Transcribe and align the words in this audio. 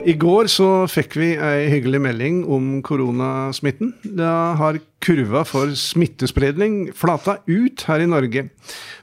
I 0.00 0.14
går 0.16 0.48
så 0.48 0.66
fikk 0.88 1.16
vi 1.20 1.26
ei 1.36 1.66
hyggelig 1.68 1.98
melding 2.00 2.36
om 2.48 2.78
koronasmitten. 2.84 3.92
Da 4.16 4.54
har 4.56 4.78
kurva 5.04 5.42
for 5.44 5.74
smittespredning 5.76 6.88
flata 6.96 7.36
ut 7.44 7.84
her 7.88 8.00
i 8.00 8.08
Norge. 8.08 8.46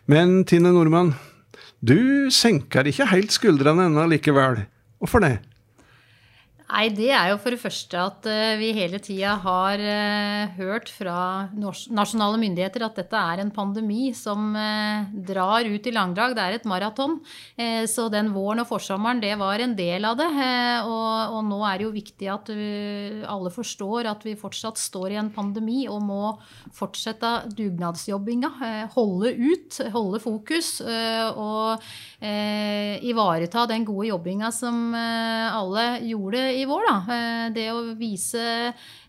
Men 0.10 0.42
Tine 0.50 0.72
Nordmann, 0.74 1.14
du 1.86 2.32
senker 2.34 2.90
ikke 2.90 3.10
helt 3.12 3.36
skuldrene 3.36 3.86
ennå 3.92 4.08
likevel. 4.10 4.64
Hvorfor 4.98 5.22
det? 5.22 5.36
Nei, 6.68 6.90
det 6.92 7.14
er 7.16 7.30
jo 7.32 7.38
for 7.40 7.56
det 7.56 7.62
første 7.62 7.96
at 7.96 8.26
uh, 8.28 8.58
vi 8.60 8.74
hele 8.76 9.00
tida 9.00 9.38
har 9.40 9.80
uh, 9.80 10.56
hørt 10.58 10.90
fra 10.92 11.48
nasjonale 11.56 12.36
myndigheter 12.42 12.84
at 12.84 12.98
dette 13.00 13.16
er 13.16 13.40
en 13.40 13.54
pandemi 13.56 14.10
som 14.12 14.50
uh, 14.52 15.08
drar 15.30 15.64
ut 15.64 15.88
i 15.88 15.94
langdrag. 15.96 16.36
Det 16.36 16.44
er 16.44 16.58
et 16.58 16.68
maraton. 16.68 17.20
så 17.88 18.08
den 18.12 18.34
våren 18.36 18.62
og 18.62 18.68
forsommeren, 18.68 19.22
det 19.24 19.32
var 19.40 19.62
en 19.64 19.74
del 19.78 20.06
av 20.06 20.18
det. 20.20 20.28
Og, 20.88 21.38
nå 21.48 21.60
er 21.66 21.80
det 21.80 21.86
jo 21.86 21.94
viktig 21.94 22.28
at 22.32 22.50
alle 22.52 23.52
forstår 23.54 24.10
at 24.12 24.26
vi 24.26 24.36
fortsatt 24.40 24.80
står 24.80 25.14
i 25.14 25.20
en 25.22 25.32
pandemi 25.34 25.86
og 25.88 26.02
må 26.04 26.34
fortsette 26.76 27.32
dugnadsjobbinga. 27.56 28.52
holde 28.96 29.34
ut, 29.38 29.80
holde 29.94 30.22
fokus 30.24 30.72
og 30.84 31.88
ivareta 32.22 33.66
den 33.70 33.88
gode 33.88 34.10
jobbinga 34.12 34.52
som 34.56 34.94
alle 34.98 35.88
gjorde 36.06 36.57
i 36.58 36.68
vår. 36.70 36.88
da. 36.88 37.18
Eh, 37.18 37.50
det 37.56 37.68
å 37.74 37.84
vise 37.98 38.48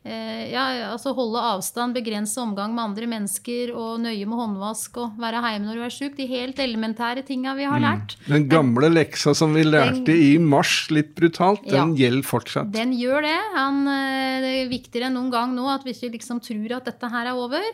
Eh, 0.09 0.52
ja, 0.55 0.65
altså 0.93 1.11
holde 1.16 1.41
avstand, 1.43 1.97
begrense 1.97 2.39
omgang 2.41 2.73
med 2.73 2.84
andre 2.84 3.09
mennesker 3.11 3.75
og 3.77 3.98
nøye 4.01 4.29
med 4.30 4.39
håndvask 4.41 4.97
og 5.02 5.19
være 5.20 5.43
hjemme 5.43 5.69
når 5.69 5.80
du 5.80 5.84
er 5.84 5.95
sjuk. 5.95 6.15
De 6.16 6.29
helt 6.30 6.61
elementære 6.62 7.25
tinga 7.29 7.53
vi 7.59 7.66
har 7.69 7.80
mm. 7.80 7.84
lært. 7.84 8.15
Mm. 8.23 8.30
Den 8.30 8.47
gamle 8.53 8.91
leksa 8.92 9.34
som 9.37 9.56
vi 9.56 9.66
lærte 9.66 10.06
den, 10.06 10.23
i 10.23 10.39
mars, 10.41 10.87
litt 10.95 11.12
brutalt, 11.19 11.67
den 11.67 11.92
ja, 11.92 12.06
gjelder 12.06 12.28
fortsatt? 12.28 12.70
Den 12.72 12.95
gjør 12.97 13.27
det. 13.27 13.37
Han, 13.56 13.83
eh, 13.91 14.39
det 14.44 14.55
er 14.55 14.72
viktigere 14.72 15.11
enn 15.11 15.19
noen 15.19 15.34
gang 15.34 15.53
nå 15.56 15.67
at 15.75 15.84
hvis 15.89 16.00
vi 16.06 16.12
liksom 16.15 16.41
tror 16.47 16.78
at 16.78 16.89
dette 16.89 17.12
her 17.12 17.33
er 17.33 17.42
over. 17.42 17.69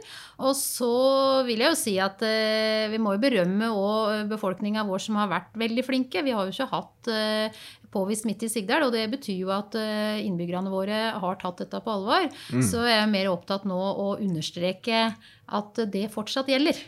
Og 0.48 0.56
så 0.58 0.90
vil 1.46 1.62
jeg 1.62 1.70
jo 1.70 1.78
si 1.78 1.96
at 2.02 2.24
vi 2.90 2.98
må 2.98 3.14
jo 3.14 3.22
berømme 3.22 3.68
òg 3.70 4.26
befolkninga 4.32 4.82
vår 4.88 5.02
som 5.06 5.20
har 5.20 5.30
vært 5.30 5.54
veldig 5.60 5.84
flinke. 5.86 6.24
Vi 6.26 6.34
har 6.34 6.48
jo 6.48 6.54
ikke 6.54 6.72
hatt 6.72 7.12
påvist 7.94 8.26
smitte 8.26 8.48
i 8.48 8.52
Sigdal, 8.52 8.88
og 8.88 8.92
det 8.96 9.06
betyr 9.14 9.38
jo 9.38 9.52
at 9.54 9.76
innbyggerne 9.78 10.72
våre 10.72 11.06
har 11.22 11.38
tatt 11.40 11.62
dette 11.62 11.80
på 11.84 11.94
alvor. 11.94 12.26
Mm. 12.50 12.64
Så 12.66 12.82
jeg 12.84 12.98
er 12.98 13.10
mer 13.10 13.30
opptatt 13.32 13.64
nå 13.68 13.78
å 13.78 14.10
understreke 14.18 15.06
at 15.14 15.82
det 15.94 16.08
fortsatt 16.12 16.50
gjelder. 16.52 16.82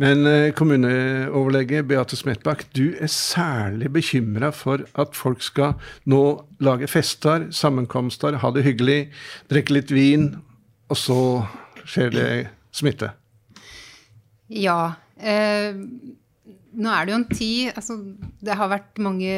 Men 0.00 0.24
eh, 0.26 0.50
kommuneoverlege 0.56 1.82
Beate 1.84 2.16
Smetbakk, 2.16 2.64
du 2.72 2.96
er 2.96 3.10
særlig 3.12 3.90
bekymra 3.92 4.48
for 4.56 4.86
at 5.00 5.16
folk 5.18 5.44
skal 5.44 5.74
nå 6.08 6.22
lage 6.64 6.88
fester, 6.88 7.50
sammenkomster, 7.52 8.38
ha 8.40 8.52
det 8.56 8.64
hyggelig, 8.64 9.10
drikke 9.52 9.76
litt 9.76 9.92
vin, 9.92 10.30
og 10.88 10.96
så 10.96 11.18
skjer 11.84 12.16
det 12.16 12.30
smitte. 12.72 13.12
Ja. 14.48 14.94
Eh, 15.20 15.76
nå 16.70 16.90
er 16.92 17.06
det 17.06 17.12
jo 17.12 17.18
en 17.18 17.30
tid 17.30 17.70
altså, 17.74 17.96
Det 18.46 18.54
har 18.56 18.70
vært 18.70 19.00
mange 19.02 19.30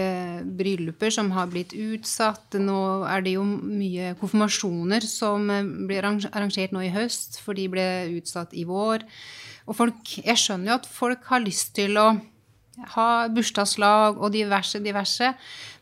brylluper 0.58 1.12
som 1.14 1.30
har 1.33 1.48
blitt 1.52 1.72
utsatt. 1.72 2.58
Nå 2.61 3.05
er 3.08 3.25
det 3.25 3.36
jo 3.38 3.44
mye 3.47 4.12
konfirmasjoner 4.20 5.05
som 5.08 5.48
eh, 5.53 5.70
blir 5.88 6.05
arrangert 6.05 6.75
nå 6.75 6.84
i 6.84 6.92
høst, 6.92 7.41
for 7.42 7.58
de 7.58 7.69
ble 7.72 7.86
utsatt 8.19 8.53
i 8.53 8.66
vår. 8.69 9.06
Og 9.64 9.78
folk, 9.78 10.16
jeg 10.19 10.41
skjønner 10.41 10.72
jo 10.72 10.78
at 10.80 10.91
folk 10.91 11.25
har 11.30 11.44
lyst 11.44 11.72
til 11.78 11.97
å 12.00 12.10
ha 12.97 13.08
bursdagslag 13.33 14.20
og 14.20 14.33
diverse, 14.34 14.80
diverse. 14.84 15.33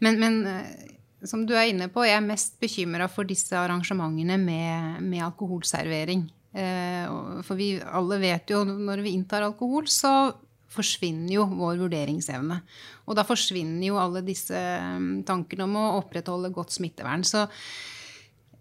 Men, 0.04 0.20
men 0.22 0.40
eh, 0.50 0.90
som 1.26 1.42
du 1.48 1.54
er 1.56 1.70
inne 1.70 1.90
på, 1.92 2.04
jeg 2.06 2.18
er 2.18 2.26
mest 2.26 2.60
bekymra 2.62 3.08
for 3.10 3.28
disse 3.28 3.56
arrangementene 3.58 4.38
med, 4.40 5.00
med 5.02 5.24
alkoholservering. 5.26 6.28
Eh, 6.50 7.42
for 7.46 7.58
vi 7.58 7.74
alle 7.78 8.20
vet 8.22 8.54
jo 8.54 8.62
når 8.66 9.04
vi 9.04 9.14
inntar 9.18 9.44
alkohol, 9.46 9.90
så 9.90 10.32
forsvinner 10.70 11.34
jo 11.34 11.46
vår 11.50 11.80
vurderingsevne. 11.84 12.60
Og 13.08 13.16
da 13.18 13.26
forsvinner 13.26 13.88
jo 13.88 13.98
alle 14.00 14.22
disse 14.26 14.56
mm, 14.56 15.24
tankene 15.28 15.66
om 15.66 15.78
å 15.80 15.88
opprettholde 15.98 16.52
godt 16.54 16.76
smittevern. 16.76 17.26
Så 17.26 17.46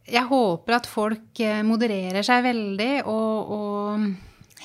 jeg 0.09 0.25
håper 0.29 0.79
at 0.79 0.89
folk 0.89 1.43
eh, 1.43 1.61
modererer 1.65 2.25
seg 2.25 2.41
veldig 2.47 2.91
og, 3.03 3.51
og 3.53 4.07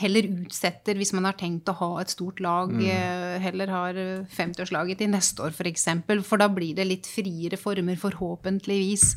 heller 0.00 0.26
utsetter, 0.40 0.96
hvis 0.98 1.12
man 1.14 1.28
har 1.28 1.36
tenkt 1.38 1.68
å 1.70 1.76
ha 1.78 1.90
et 2.00 2.14
stort 2.14 2.40
lag, 2.42 2.72
mm. 2.72 2.86
Eh, 2.94 3.34
heller 3.44 3.70
har 3.70 3.98
50-årslaget 4.32 5.02
til 5.02 5.12
neste 5.12 5.44
år 5.44 5.52
f.eks. 5.52 5.60
For, 5.60 5.70
eksempel, 5.70 6.22
for 6.24 6.40
da 6.40 6.48
blir 6.50 6.72
det 6.78 6.88
litt 6.88 7.10
friere 7.10 7.60
former, 7.60 8.00
forhåpentligvis. 8.00 9.10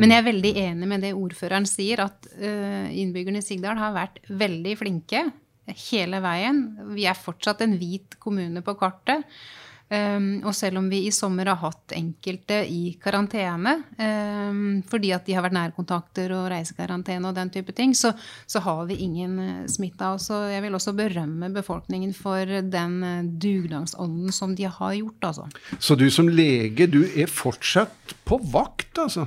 Men 0.00 0.12
jeg 0.12 0.22
er 0.22 0.26
veldig 0.26 0.52
enig 0.66 0.90
med 0.90 1.06
det 1.06 1.14
ordføreren 1.18 1.66
sier, 1.66 2.02
at 2.04 2.28
innbyggerne 2.38 3.40
i 3.42 3.46
Sigdal 3.46 3.78
har 3.80 3.94
vært 3.96 4.20
veldig 4.30 4.74
flinke 4.78 5.24
hele 5.90 6.20
veien. 6.24 6.62
Vi 6.94 7.08
er 7.08 7.18
fortsatt 7.18 7.64
en 7.64 7.76
hvit 7.80 8.18
kommune 8.22 8.62
på 8.64 8.76
kartet. 8.80 9.26
Um, 9.90 10.36
og 10.46 10.54
selv 10.54 10.78
om 10.78 10.84
vi 10.86 11.00
i 11.08 11.10
sommer 11.10 11.48
har 11.50 11.56
hatt 11.64 11.96
enkelte 11.96 12.60
i 12.70 12.92
karantene 13.02 13.72
um, 13.98 14.76
fordi 14.86 15.08
at 15.10 15.24
de 15.26 15.34
har 15.34 15.42
vært 15.42 15.56
nærkontakter 15.56 16.30
og 16.30 16.44
reisekarantene 16.52 17.26
og 17.26 17.34
den 17.34 17.50
type 17.50 17.74
ting, 17.74 17.90
så, 17.98 18.12
så 18.46 18.62
har 18.62 18.84
vi 18.86 19.00
ingen 19.02 19.34
uh, 19.42 19.64
smitta. 19.66 20.12
Jeg 20.52 20.62
vil 20.62 20.78
også 20.78 20.94
berømme 20.94 21.50
befolkningen 21.56 22.14
for 22.14 22.46
den 22.46 22.94
uh, 23.02 23.26
dugnadsånden 23.42 24.30
som 24.30 24.54
de 24.54 24.70
har 24.70 24.94
gjort, 24.94 25.26
altså. 25.32 25.48
Så 25.82 25.98
du 25.98 26.06
som 26.06 26.30
lege, 26.30 26.86
du 26.86 27.02
er 27.10 27.26
fortsatt 27.26 28.14
på 28.22 28.38
vakt, 28.54 28.94
altså? 28.94 29.26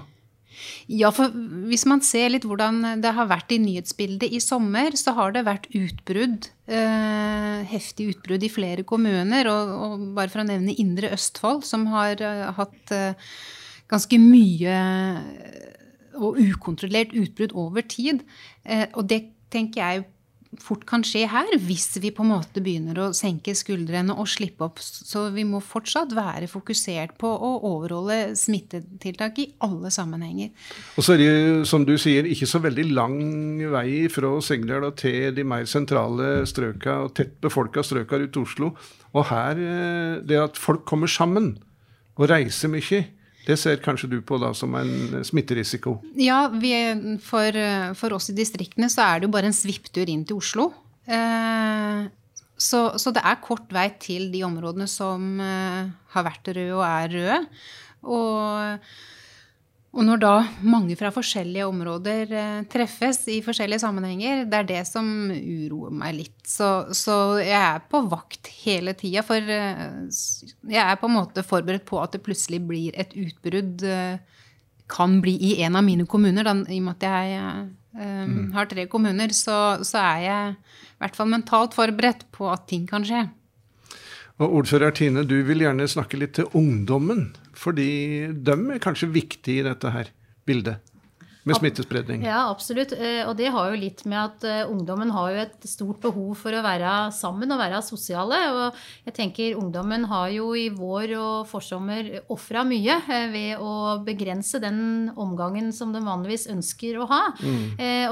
Ja, 0.92 1.12
for 1.16 1.34
hvis 1.70 1.86
man 1.90 2.04
ser 2.06 2.34
litt 2.34 2.48
hvordan 2.48 3.02
det 3.04 3.14
har 3.18 3.30
vært 3.30 3.54
i 3.56 3.60
nyhetsbildet 3.64 4.36
i 4.36 4.42
sommer, 4.44 4.96
så 5.00 5.16
har 5.18 5.36
det 5.36 5.46
vært 5.48 5.70
utbrudd, 5.78 6.50
eh, 6.68 7.64
heftig 7.72 8.12
utbrudd 8.14 8.46
i 8.46 8.52
flere 8.54 8.86
kommuner. 8.88 9.50
Og, 9.52 9.76
og, 9.88 10.08
bare 10.18 10.34
for 10.34 10.44
å 10.44 10.48
nevne 10.48 10.76
Indre 10.82 11.14
Østfold, 11.16 11.64
som 11.68 11.88
har 11.94 12.22
uh, 12.24 12.50
hatt 12.58 12.96
uh, 12.96 13.36
ganske 13.92 14.20
mye 14.22 14.78
og 16.20 16.40
ukontrollert 16.42 17.14
utbrudd 17.18 17.56
over 17.58 17.86
tid. 17.88 18.24
Eh, 18.66 18.86
og 18.94 19.08
det 19.10 19.24
tenker 19.54 19.82
jeg 19.82 20.06
fort 20.62 20.84
kan 20.90 21.04
skje 21.06 21.26
her 21.32 21.50
hvis 21.66 21.98
vi 22.04 22.12
på 22.14 22.24
en 22.26 22.34
måte 22.34 22.62
begynner 22.64 23.00
å 23.00 23.08
senke 23.16 23.56
skuldrene 23.58 24.16
og 24.16 24.30
slippe 24.30 24.68
opp. 24.68 24.82
Så 24.84 25.26
vi 25.34 25.46
må 25.48 25.62
fortsatt 25.64 26.14
være 26.16 26.50
fokusert 26.52 27.16
på 27.22 27.30
å 27.30 27.54
overholde 27.70 28.36
smittetiltak 28.40 29.42
i 29.44 29.48
alle 29.66 29.92
sammenhenger. 29.94 30.52
Og 30.98 31.06
så 31.06 31.16
er 31.16 31.24
det 31.24 31.68
som 31.70 31.86
du 31.88 31.96
sier, 32.02 32.28
ikke 32.30 32.50
så 32.50 32.62
veldig 32.64 32.88
lang 32.94 33.18
vei 33.74 34.06
fra 34.14 34.36
Sengdal 34.44 34.90
til 35.00 35.34
de 35.36 35.48
mer 35.48 35.68
sentrale 35.70 36.44
strøka 36.50 37.00
og 37.08 37.14
tett 37.18 37.36
befolka 37.44 37.84
strøka 37.86 38.22
til 38.26 38.44
Oslo. 38.44 38.74
Og 39.14 39.28
her, 39.30 39.60
eh, 39.60 40.22
det 40.26 40.40
at 40.40 40.58
folk 40.60 40.86
kommer 40.90 41.08
sammen 41.08 41.56
og 42.18 42.30
reiser 42.30 42.70
mye 42.70 43.04
det 43.48 43.58
ser 43.60 43.82
kanskje 43.84 44.10
du 44.12 44.18
på 44.26 44.38
da 44.42 44.54
som 44.56 44.76
en 44.80 45.24
smitterisiko? 45.26 45.98
Ja, 46.20 46.46
er, 46.48 47.00
for, 47.24 47.60
for, 48.00 48.16
oss 48.18 48.32
i 48.32 48.38
distriktene 48.38 48.90
så 48.92 49.06
er 49.06 49.20
det 49.20 49.30
jo 49.30 49.36
bare 49.36 49.52
en 49.52 49.58
svipptur 49.58 50.10
inn 50.10 50.24
til 50.28 50.40
Oslo. 50.40 50.70
Eh, 51.06 52.04
så, 52.56 52.84
så, 52.96 53.12
det 53.12 53.24
er 53.26 53.42
kort 53.44 53.72
vei 53.74 53.90
til 54.00 54.30
de 54.34 54.44
områdene 54.48 54.88
som 54.88 55.42
eh, 55.44 55.90
har 56.16 56.28
vært 56.28 56.54
røde 56.56 56.78
og 56.78 56.86
er 56.88 57.18
røde. 57.18 57.40
Og 58.04 58.94
og 59.94 60.02
når 60.08 60.22
da 60.24 60.32
mange 60.66 60.96
fra 60.98 61.12
forskjellige 61.14 61.68
områder 61.70 62.32
eh, 62.34 62.62
treffes 62.72 63.20
i 63.30 63.38
forskjellige 63.46 63.84
sammenhenger, 63.84 64.42
det 64.50 64.58
er 64.58 64.70
det 64.72 64.80
som 64.90 65.06
uroer 65.30 65.94
meg 65.94 66.16
litt. 66.18 66.40
Så, 66.50 66.70
så 66.98 67.38
jeg 67.44 67.60
er 67.60 67.84
på 67.92 68.02
vakt 68.10 68.50
hele 68.64 68.96
tida, 68.98 69.22
for 69.26 69.38
eh, 69.38 69.84
jeg 70.10 70.82
er 70.82 70.98
på 70.98 71.12
en 71.12 71.18
måte 71.20 71.46
forberedt 71.46 71.86
på 71.86 72.02
at 72.02 72.16
det 72.16 72.24
plutselig 72.26 72.64
blir 72.66 72.98
et 72.98 73.14
utbrudd. 73.14 73.86
Eh, 73.86 74.42
kan 74.94 75.14
bli 75.24 75.38
i 75.48 75.54
en 75.64 75.78
av 75.80 75.86
mine 75.86 76.08
kommuner, 76.10 76.46
da, 76.46 76.58
i 76.68 76.82
og 76.82 76.90
med 76.90 76.98
at 76.98 77.06
jeg 77.08 77.38
um, 77.96 78.34
har 78.54 78.68
tre 78.70 78.84
kommuner, 78.92 79.32
så, 79.34 79.80
så 79.86 80.02
er 80.02 80.20
jeg 80.26 80.52
i 80.58 81.00
hvert 81.02 81.16
fall 81.18 81.32
mentalt 81.32 81.74
forberedt 81.74 82.26
på 82.36 82.50
at 82.52 82.68
ting 82.70 82.84
kan 82.90 83.06
skje. 83.08 83.24
Og 84.44 84.60
ordfører 84.60 84.94
Tine, 84.94 85.24
du 85.26 85.38
vil 85.48 85.64
gjerne 85.64 85.88
snakke 85.90 86.20
litt 86.20 86.36
til 86.38 86.52
ungdommen. 86.58 87.30
Fordi 87.54 87.88
de 88.34 88.56
er 88.74 88.82
kanskje 88.82 89.12
viktige 89.14 89.62
i 89.62 89.66
dette 89.68 89.92
her 89.94 90.10
bildet? 90.46 90.93
Med 91.44 91.58
smittespredning. 91.58 92.24
Ja, 92.24 92.46
absolutt. 92.48 92.94
Eh, 92.96 93.22
og 93.28 93.36
det 93.36 93.50
har 93.52 93.72
jo 93.72 93.80
litt 93.80 94.06
med 94.08 94.20
at 94.20 94.46
eh, 94.48 94.62
ungdommen 94.70 95.12
har 95.12 95.32
jo 95.34 95.42
et 95.42 95.66
stort 95.68 96.00
behov 96.04 96.38
for 96.40 96.56
å 96.56 96.62
være 96.64 96.94
sammen 97.16 97.52
og 97.52 97.60
være 97.60 97.82
sosiale. 97.84 98.40
Og 98.54 98.78
jeg 99.10 99.16
tenker 99.18 99.60
ungdommen 99.60 100.08
har 100.08 100.30
jo 100.32 100.54
i 100.56 100.70
vår 100.72 101.16
og 101.20 101.50
forsommer 101.52 102.14
ofra 102.32 102.64
mye 102.68 102.96
eh, 103.04 103.26
ved 103.34 103.64
å 103.64 104.00
begrense 104.08 104.62
den 104.64 105.12
omgangen 105.20 105.74
som 105.76 105.92
de 105.92 106.04
vanligvis 106.04 106.48
ønsker 106.54 107.02
å 107.02 107.10
ha. 107.12 107.22
Mm. 107.44 107.62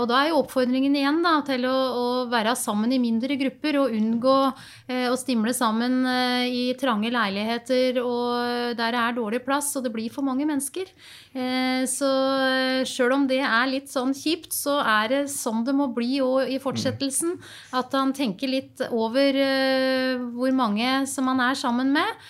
Og 0.01 0.06
da 0.10 0.18
er 0.22 0.31
jo 0.31 0.42
oppfordringen 0.42 0.95
igjen 0.98 1.22
da, 1.24 1.34
til 1.45 1.66
å, 1.69 1.75
å, 1.75 2.06
være 2.31 2.54
sammen 2.60 2.92
i 2.94 3.00
mindre 3.01 3.36
grupper 3.39 3.77
og 3.80 3.94
unngå 3.95 4.36
å 5.12 5.18
stimle 5.19 5.54
sammen 5.56 6.01
i 6.48 6.72
trange 6.80 7.12
leiligheter 7.13 8.00
og 8.01 8.75
der 8.77 8.95
det 8.95 9.01
er 9.01 9.18
dårlig 9.18 9.42
plass 9.45 9.72
og 9.77 9.86
det 9.86 9.94
blir 9.94 10.12
for 10.13 10.25
mange 10.25 10.48
mennesker. 10.48 10.89
Så 11.92 12.12
sjøl 12.88 13.16
om 13.16 13.20
det 13.29 13.41
er 13.45 13.69
litt 13.69 13.91
sånn 13.91 14.13
kjipt, 14.18 14.53
så 14.56 14.79
er 14.81 15.12
det 15.12 15.21
sånn 15.33 15.65
det 15.68 15.75
må 15.77 15.89
bli 15.94 16.21
òg 16.23 16.51
i 16.53 16.59
fortsettelsen. 16.62 17.38
At 17.77 17.94
han 17.97 18.13
tenker 18.18 18.51
litt 18.51 18.83
over 18.89 19.38
uh, 19.38 20.25
hvor 20.38 20.56
mange 20.56 21.03
som 21.09 21.29
han 21.31 21.44
er 21.44 21.59
sammen 21.59 21.94
med. 21.95 22.25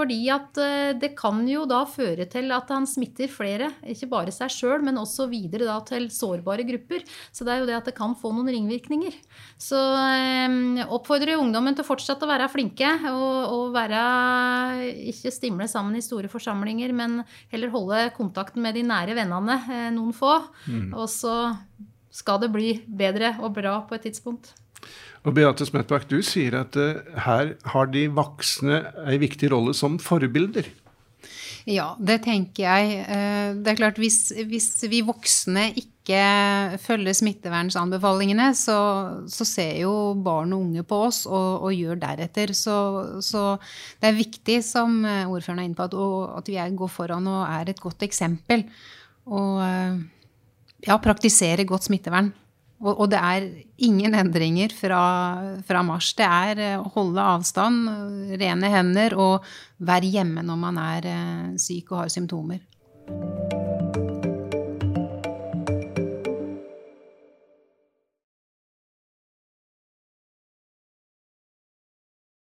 Fordi 0.00 0.18
at 0.32 0.56
uh, 0.60 0.92
det 0.96 1.12
kan 1.18 1.42
jo 1.48 1.66
da 1.68 1.82
føre 1.88 2.24
til 2.30 2.50
at 2.56 2.70
han 2.72 2.88
smitter 2.88 3.28
flere. 3.30 3.70
Ikke 3.84 4.08
bare 4.10 4.32
seg 4.34 4.52
sjøl, 4.54 4.80
men 4.86 5.00
også 5.00 5.28
videre 5.30 5.68
da 5.68 5.76
til 5.86 6.08
sårbare 6.14 6.64
grupper. 6.68 7.04
Så 7.30 7.44
det 7.44 7.54
er 7.54 7.62
jo 7.62 7.68
det 7.68 7.76
at 7.76 7.90
det 7.90 7.96
kan 7.98 8.16
få 8.16 8.32
noen 8.32 8.48
ringvirkninger. 8.48 9.18
Så 9.60 9.78
oppfordrer 10.90 11.38
ungdommen 11.40 11.76
til 11.76 11.84
å 11.84 11.90
fortsette 11.90 12.24
å 12.24 12.30
være 12.30 12.48
flinke 12.52 12.88
og, 13.10 13.36
og 13.52 13.74
være 13.74 14.00
Ikke 15.12 15.32
stimle 15.34 15.68
sammen 15.70 15.98
i 15.98 16.04
store 16.04 16.30
forsamlinger, 16.32 16.94
men 16.96 17.20
heller 17.52 17.72
holde 17.74 18.06
kontakten 18.16 18.64
med 18.64 18.78
de 18.78 18.86
nære 18.88 19.16
vennene 19.18 19.90
noen 19.94 20.14
få. 20.16 20.38
Mm. 20.70 20.94
Og 20.96 21.06
så 21.12 21.34
skal 22.10 22.40
det 22.42 22.50
bli 22.54 22.72
bedre 22.86 23.36
og 23.40 23.54
bra 23.58 23.80
på 23.86 23.96
et 23.96 24.08
tidspunkt. 24.08 24.54
Og 25.26 25.36
Beate 25.36 25.66
Smetbakk, 25.68 26.06
du 26.08 26.20
sier 26.24 26.56
at 26.62 26.76
uh, 26.80 27.00
her 27.26 27.54
har 27.74 27.90
de 27.92 28.06
voksne 28.16 28.82
ei 29.04 29.18
viktig 29.20 29.50
rolle 29.52 29.74
som 29.76 29.98
forbilder. 30.00 30.70
Ja, 31.68 31.90
det 32.00 32.22
tenker 32.24 32.64
jeg. 32.64 33.02
Uh, 33.04 33.60
det 33.60 33.74
er 33.74 33.80
klart, 33.82 34.00
hvis, 34.00 34.30
hvis, 34.48 34.72
vi 34.88 35.02
voksne 35.04 35.66
ikke 35.76 36.22
følger 36.80 37.14
smittevernanbefalingene, 37.14 38.48
så, 38.56 38.78
så, 39.30 39.44
ser 39.46 39.76
jo 39.82 39.92
barn 40.24 40.56
og 40.56 40.64
unge 40.64 40.86
på 40.88 41.02
oss 41.10 41.20
og, 41.28 41.68
og 41.68 41.76
gjør 41.76 42.00
deretter. 42.00 42.54
Så, 42.56 42.78
så, 43.22 43.44
det 44.00 44.08
er 44.08 44.18
viktig, 44.18 44.56
som 44.66 45.02
eh, 45.04 45.28
ordføreren 45.28 45.60
er 45.60 45.68
inne 45.68 45.78
på, 45.78 45.86
at, 45.86 46.40
at 46.40 46.50
vi 46.50 46.58
går 46.80 46.90
foran 46.90 47.28
og 47.30 47.44
er 47.44 47.70
et 47.70 47.84
godt 47.84 48.08
eksempel. 48.08 48.64
Og 49.30 49.60
ja, 49.60 50.96
praktiserer 50.96 51.68
godt 51.68 51.86
smittevern. 51.86 52.32
Og, 52.80 52.94
og, 52.94 53.06
det 53.12 53.20
er 53.20 53.46
ingen 53.84 54.16
endringer 54.16 54.72
fra, 54.72 55.02
fra, 55.68 55.82
mars. 55.84 56.14
Det 56.16 56.24
er 56.24 56.62
å 56.64 56.86
eh, 56.86 56.90
holde 56.96 57.30
avstand, 57.36 57.90
rene 58.40 58.72
hender 58.72 59.16
og 59.20 59.48
være 59.84 60.12
hjemme 60.16 60.44
når 60.48 60.60
man 60.64 60.80
er 60.80 61.10
eh, 61.12 61.48
syk 61.60 61.92
og 61.92 62.06
har 62.06 62.14
symptomer. 62.16 63.59